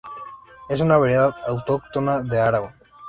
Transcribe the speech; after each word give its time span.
Es 0.67 0.81
una 0.81 0.97
variedad 0.97 1.31
autóctona 1.45 2.23
de 2.23 2.39
Aragón. 2.39 2.73